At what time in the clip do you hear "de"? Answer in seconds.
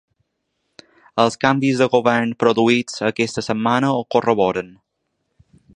1.83-1.87